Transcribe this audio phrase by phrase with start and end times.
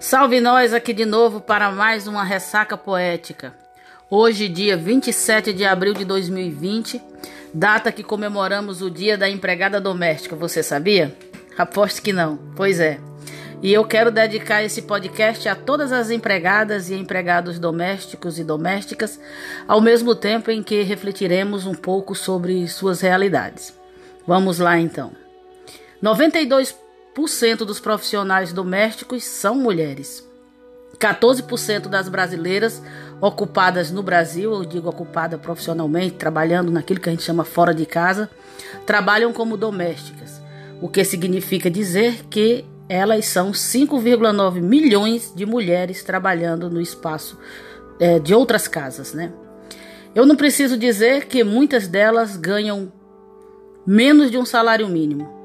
[0.00, 3.52] Salve nós aqui de novo para mais uma ressaca poética.
[4.08, 7.02] Hoje, dia 27 de abril de 2020,
[7.52, 10.34] data que comemoramos o Dia da Empregada Doméstica.
[10.34, 11.14] Você sabia?
[11.58, 12.38] Aposto que não.
[12.56, 12.98] Pois é.
[13.62, 19.20] E eu quero dedicar esse podcast a todas as empregadas e empregados domésticos e domésticas,
[19.68, 23.78] ao mesmo tempo em que refletiremos um pouco sobre suas realidades.
[24.26, 25.12] Vamos lá então.
[26.00, 26.72] 92
[27.26, 30.26] cento dos profissionais domésticos são mulheres.
[30.98, 32.82] 14% das brasileiras
[33.20, 37.86] ocupadas no Brasil, eu digo ocupada profissionalmente, trabalhando naquilo que a gente chama fora de
[37.86, 38.30] casa,
[38.86, 40.40] trabalham como domésticas,
[40.80, 47.38] o que significa dizer que elas são 5,9 milhões de mulheres trabalhando no espaço
[48.00, 49.32] é, de outras casas, né?
[50.12, 52.92] Eu não preciso dizer que muitas delas ganham
[53.86, 55.39] menos de um salário mínimo.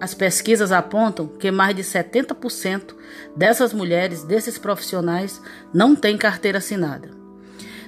[0.00, 2.94] As pesquisas apontam que mais de 70%
[3.36, 5.40] dessas mulheres, desses profissionais,
[5.74, 7.10] não têm carteira assinada.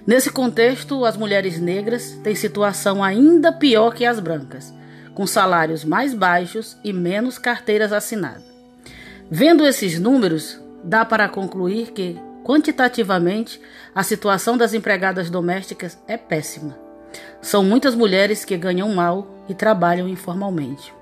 [0.07, 4.75] Nesse contexto, as mulheres negras têm situação ainda pior que as brancas,
[5.15, 8.43] com salários mais baixos e menos carteiras assinadas.
[9.31, 13.59] Vendo esses números, dá para concluir que, quantitativamente,
[13.95, 16.77] a situação das empregadas domésticas é péssima.
[17.41, 20.93] São muitas mulheres que ganham mal e trabalham informalmente.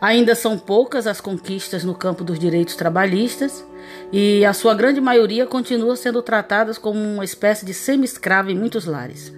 [0.00, 3.64] Ainda são poucas as conquistas no campo dos direitos trabalhistas
[4.12, 8.84] e a sua grande maioria continua sendo tratadas como uma espécie de semi-escrava em muitos
[8.84, 9.32] lares.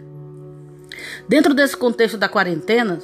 [1.29, 2.99] Dentro desse contexto da quarentena,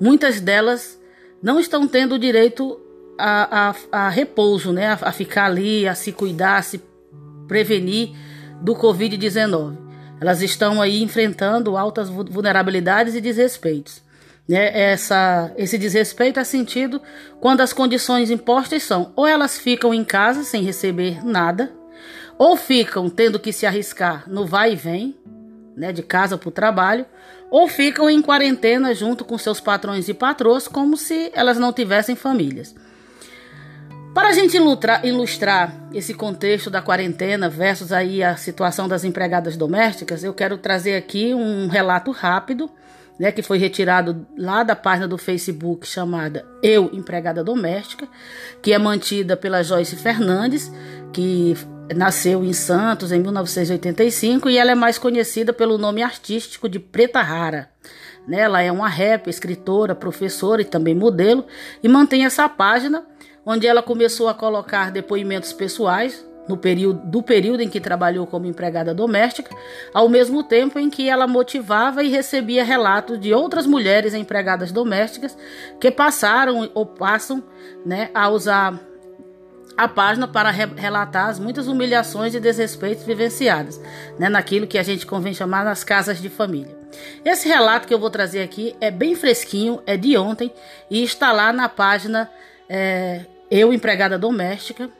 [0.00, 1.00] muitas delas
[1.42, 2.80] não estão tendo o direito
[3.18, 4.88] a, a, a repouso, né?
[4.88, 6.80] A, a ficar ali, a se cuidar, a se
[7.48, 8.10] prevenir
[8.60, 9.76] do Covid-19.
[10.20, 14.02] Elas estão aí enfrentando altas vulnerabilidades e desrespeitos.
[14.48, 14.90] Né?
[14.92, 17.00] Essa, esse desrespeito é sentido
[17.40, 21.72] quando as condições impostas são ou elas ficam em casa sem receber nada,
[22.38, 25.16] ou ficam tendo que se arriscar no vai e vem,
[25.76, 27.06] né, de casa para o trabalho,
[27.50, 32.16] ou ficam em quarentena junto com seus patrões e patroas, como se elas não tivessem
[32.16, 32.74] famílias.
[34.14, 34.58] Para a gente
[35.04, 40.96] ilustrar, esse contexto da quarentena versus aí a situação das empregadas domésticas, eu quero trazer
[40.96, 42.70] aqui um relato rápido
[43.18, 48.08] né, que foi retirado lá da página do Facebook chamada Eu Empregada Doméstica,
[48.60, 50.72] que é mantida pela Joyce Fernandes,
[51.12, 51.56] que
[51.94, 57.20] nasceu em Santos em 1985 e ela é mais conhecida pelo nome artístico de Preta
[57.20, 57.68] Rara.
[58.26, 61.44] Né, ela é uma rap, escritora, professora e também modelo
[61.82, 63.04] e mantém essa página
[63.44, 68.46] onde ela começou a colocar depoimentos pessoais no período, do período em que trabalhou como
[68.46, 69.54] empregada doméstica,
[69.94, 75.36] ao mesmo tempo em que ela motivava e recebia relatos de outras mulheres empregadas domésticas
[75.80, 77.42] que passaram ou passam
[77.86, 78.80] né, a usar
[79.76, 83.80] a página para re relatar as muitas humilhações e desrespeitos vivenciadas
[84.18, 86.76] né, naquilo que a gente convém chamar nas casas de família.
[87.24, 90.52] Esse relato que eu vou trazer aqui é bem fresquinho, é de ontem
[90.90, 92.30] e está lá na página
[92.68, 94.90] é, Eu Empregada Doméstica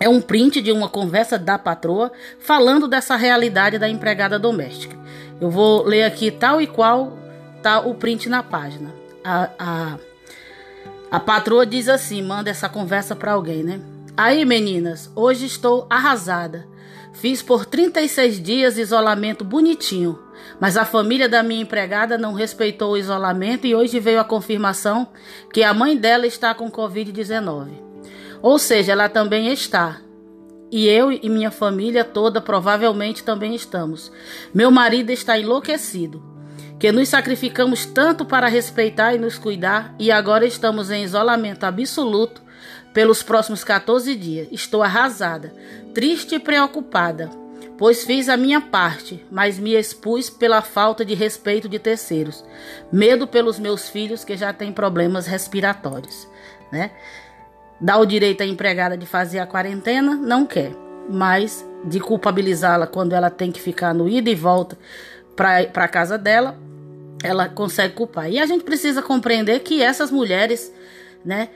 [0.00, 4.96] é um print de uma conversa da patroa falando dessa realidade da empregada doméstica.
[5.40, 7.16] Eu vou ler aqui tal e qual
[7.62, 8.92] tá o print na página.
[9.24, 9.98] A, a,
[11.10, 13.80] a patroa diz assim: manda essa conversa para alguém, né?
[14.16, 16.66] Aí, meninas, hoje estou arrasada.
[17.12, 20.18] Fiz por 36 dias isolamento bonitinho,
[20.58, 25.08] mas a família da minha empregada não respeitou o isolamento e hoje veio a confirmação
[25.52, 27.91] que a mãe dela está com Covid-19.
[28.42, 30.00] Ou seja, ela também está.
[30.70, 34.10] E eu e minha família toda provavelmente também estamos.
[34.52, 36.22] Meu marido está enlouquecido,
[36.78, 42.42] que nos sacrificamos tanto para respeitar e nos cuidar e agora estamos em isolamento absoluto
[42.92, 44.48] pelos próximos 14 dias.
[44.50, 45.54] Estou arrasada,
[45.94, 47.30] triste e preocupada,
[47.76, 52.44] pois fiz a minha parte, mas me expus pela falta de respeito de terceiros,
[52.90, 56.26] medo pelos meus filhos que já têm problemas respiratórios,
[56.70, 56.92] né?
[57.82, 60.14] Dá o direito à empregada de fazer a quarentena?
[60.14, 60.70] Não quer.
[61.10, 64.78] Mas de culpabilizá-la quando ela tem que ficar no ida e volta
[65.34, 66.56] para a casa dela,
[67.24, 68.30] ela consegue culpar.
[68.30, 70.72] E a gente precisa compreender que essas mulheres,
[71.24, 71.48] né,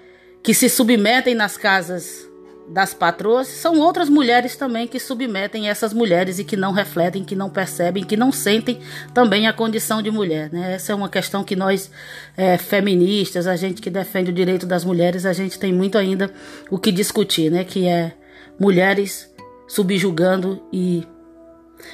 [0.43, 2.29] que se submetem nas casas
[2.69, 7.37] das patroas, são outras mulheres também que submetem essas mulheres e que não refletem, que
[7.37, 8.81] não percebem, que não sentem
[9.15, 10.51] também a condição de mulher.
[10.53, 10.75] Né?
[10.75, 11.91] Essa é uma questão que nós,
[12.37, 16.33] é, feministas, a gente que defende o direito das mulheres, a gente tem muito ainda
[16.69, 17.63] o que discutir, né?
[17.63, 18.13] que é
[18.59, 19.33] mulheres
[19.69, 21.07] subjugando e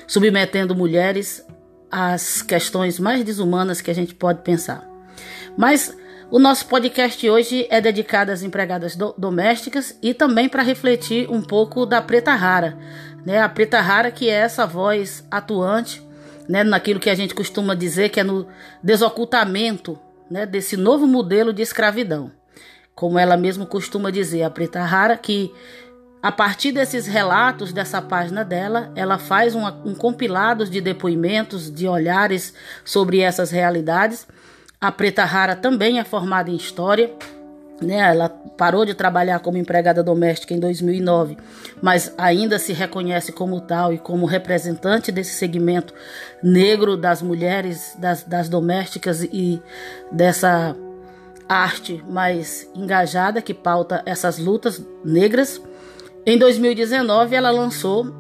[0.06, 1.44] submetendo mulheres
[1.90, 4.88] às questões mais desumanas que a gente pode pensar.
[5.56, 5.94] Mas
[6.32, 11.43] O nosso podcast hoje é dedicado às empregadas do domésticas e também para refletir um
[11.43, 12.79] pouco da preta rara,
[13.23, 13.43] né?
[13.43, 16.02] A preta rara que é essa voz atuante,
[16.49, 18.46] né, naquilo que a gente costuma dizer que é no
[18.82, 19.99] desocultamento,
[20.31, 22.32] né, desse novo modelo de escravidão.
[22.94, 25.52] Como ela mesmo costuma dizer, a preta rara que
[26.23, 32.55] a partir desses relatos dessa página dela, ela faz um compilado de depoimentos, de olhares
[32.87, 34.26] sobre essas realidades.
[34.82, 37.08] A Preta Rara também é formada em História.
[37.81, 41.37] Né, ela parou de trabalhar como empregada doméstica em 2009,
[41.81, 45.93] mas ainda se reconhece como tal e como representante desse segmento
[46.40, 49.61] negro das mulheres, das, das domésticas e
[50.12, 50.76] dessa
[51.49, 55.61] arte mais engajada que pauta essas lutas negras.
[56.25, 58.14] Em 2019, ela lançou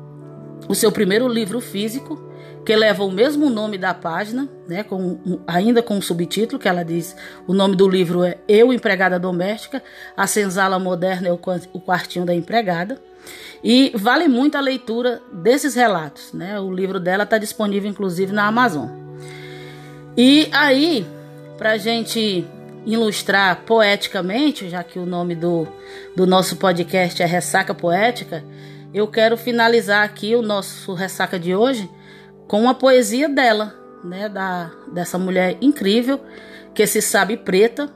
[0.68, 2.31] o seu primeiro livro físico,
[2.64, 6.84] que leva o mesmo nome da página, né, com, ainda com o subtítulo, que ela
[6.84, 7.16] diz:
[7.46, 9.82] o nome do livro é Eu, Empregada Doméstica,
[10.16, 13.00] a senzala moderna é o, quartinho da empregada.
[13.64, 16.32] E vale muito a leitura desses relatos.
[16.32, 16.58] Né?
[16.58, 18.88] O livro dela está disponível, inclusive, na Amazon.
[20.16, 21.06] E aí,
[21.56, 22.44] para a gente
[22.84, 25.68] ilustrar poeticamente, já que o nome do,
[26.16, 28.42] do nosso podcast é Ressaca Poética,
[28.92, 31.88] eu quero finalizar aqui o nosso Ressaca de hoje
[32.52, 36.20] com uma poesia dela, né, da, dessa mulher incrível
[36.74, 37.88] que se sabe preta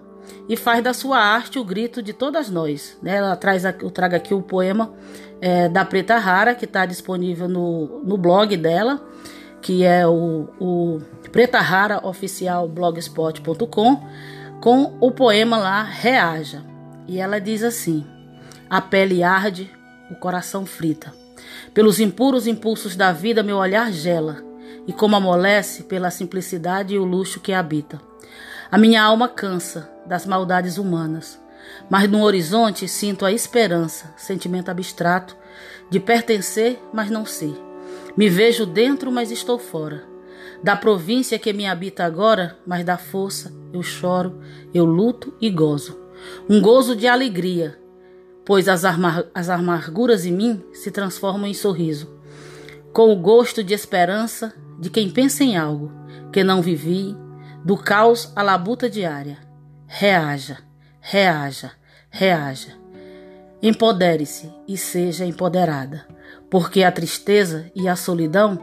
[0.49, 2.97] e faz da sua arte o grito de todas nós.
[3.03, 3.17] Né?
[3.17, 4.95] Ela traz, eu trago aqui o poema
[5.43, 9.07] é, da Preta Rara, que está disponível no, no blog dela,
[9.61, 14.09] que é o, o Preta Rara Oficial Blogspot.com
[14.63, 16.65] com o poema lá Reaja.
[17.07, 18.07] E ela diz assim:
[18.71, 19.71] A pele arde,
[20.11, 21.13] o coração frita.
[21.75, 24.46] Pelos impuros impulsos da vida, meu olhar gela,
[24.87, 28.01] e como amolece pela simplicidade e o luxo que habita.
[28.71, 31.41] A minha alma cansa das maldades humanas,
[31.91, 35.37] mas no horizonte sinto a esperança, sentimento abstrato,
[35.91, 37.55] de pertencer, mas não ser.
[38.17, 40.17] Me vejo dentro, mas estou fora
[40.63, 44.41] da província que me habita agora, mas da força eu choro,
[44.73, 45.99] eu luto e gozo.
[46.49, 47.79] Um gozo de alegria,
[48.45, 52.17] pois as, amar as amarguras em mim se transformam em sorriso.
[52.93, 55.93] Com o gosto de esperança de quem pensa em algo
[56.33, 57.17] que não vivi,
[57.65, 59.39] do caos à labuta diária.
[59.87, 60.59] Reaja,
[61.01, 61.73] reaja,
[62.11, 62.73] reaja.
[63.63, 66.07] Empodere-se e seja empoderada,
[66.51, 68.59] porque a tristeza e a solidão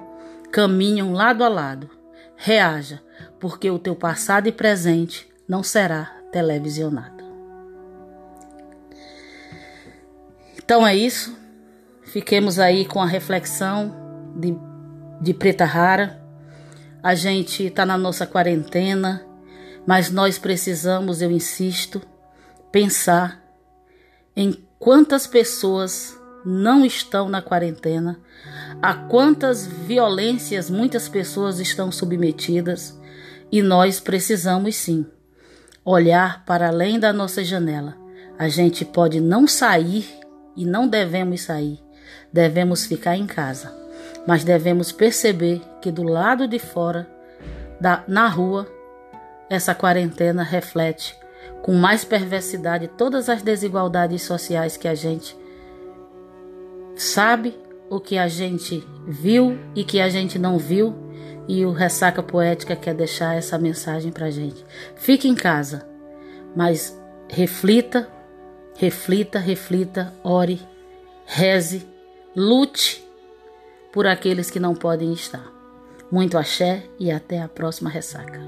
[0.52, 1.90] caminham lado a lado.
[2.36, 3.02] Reaja,
[3.40, 7.24] porque o teu passado e presente não será televisionado.
[10.64, 11.36] Então é isso.
[12.04, 13.94] Fiquemos aí com a reflexão
[14.36, 14.56] de,
[15.22, 16.22] de Preta Rara.
[17.02, 19.26] A gente está na nossa quarentena,
[19.86, 22.02] mas nós precisamos, eu insisto,
[22.72, 23.44] pensar
[24.36, 28.20] em quantas pessoas não estão na quarentena,
[28.82, 33.00] a quantas violências muitas pessoas estão submetidas
[33.52, 35.06] e nós precisamos sim
[35.86, 37.96] olhar para além da nossa janela.
[38.38, 40.06] A gente pode não sair
[40.56, 41.80] e não devemos sair,
[42.32, 43.74] devemos ficar em casa,
[44.28, 47.08] mas devemos perceber que do lado de fora,
[47.80, 48.68] da, na rua,
[49.50, 51.18] essa quarentena reflete
[51.62, 55.38] com mais perversidade todas as desigualdades sociais que a gente
[56.96, 57.58] sabe
[57.90, 60.96] o que a gente viu e que a gente não viu,
[61.48, 64.66] e o Ressaca Poética quer deixar essa mensagem para gente.
[64.96, 65.86] Fique em casa,
[66.56, 68.08] mas reflita,
[68.76, 70.62] reflita, reflita, ore,
[71.26, 71.86] reze,
[72.36, 73.03] lute
[73.94, 75.54] por aqueles que não podem estar.
[76.12, 78.42] Muito axé e até a próxima ressaca.